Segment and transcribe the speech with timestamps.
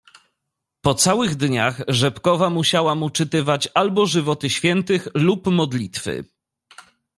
[0.81, 6.25] "Po całych dniach Rzepkowa musiała mu czytywać albo żywoty Świętych lub modlitwy."